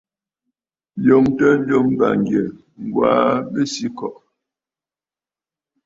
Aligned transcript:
Ǹyòŋtə 1.03 1.47
njɨm 1.59 1.87
bàŋgyɛ̀, 1.99 2.45
Ŋ̀gwaa 2.85 3.31
Besǐkɔ̀ʼɔ̀. 3.51 4.15